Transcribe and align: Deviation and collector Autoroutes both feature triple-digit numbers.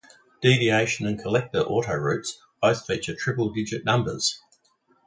Deviation 0.41 1.05
and 1.05 1.21
collector 1.21 1.61
Autoroutes 1.61 2.39
both 2.59 2.87
feature 2.87 3.13
triple-digit 3.15 3.85
numbers. 3.85 4.41